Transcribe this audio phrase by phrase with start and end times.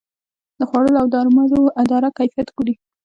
[0.59, 2.73] د خوړو او درملو اداره کیفیت ګوري